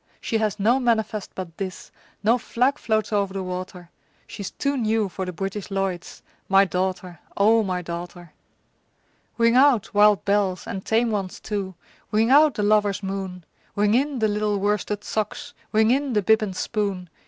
She 0.19 0.39
has 0.39 0.59
no 0.59 0.79
manifest 0.79 1.33
but 1.35 1.57
this, 1.59 1.91
No 2.23 2.39
flag 2.39 2.79
floats 2.79 3.13
o'er 3.13 3.27
the 3.27 3.43
water, 3.43 3.91
She's 4.25 4.49
too 4.49 4.75
new 4.75 5.07
for 5.09 5.25
the 5.27 5.31
British 5.31 5.69
Lloyds 5.69 6.23
My 6.49 6.65
daughter, 6.65 7.19
O 7.37 7.61
my 7.61 7.83
daughter! 7.83 8.33
Ring 9.37 9.55
out, 9.55 9.93
wild 9.93 10.25
bells, 10.25 10.65
and 10.65 10.83
tame 10.83 11.11
ones 11.11 11.39
too! 11.39 11.75
Ring 12.11 12.31
out 12.31 12.55
the 12.55 12.63
lover's 12.63 13.03
moon! 13.03 13.43
Ring 13.75 13.93
in 13.93 14.17
the 14.17 14.27
little 14.27 14.57
worsted 14.57 15.03
socks! 15.03 15.53
Ring 15.71 15.91
in 15.91 16.13
the 16.13 16.23
bib 16.23 16.41
and 16.41 16.55
spoon! 16.55 17.07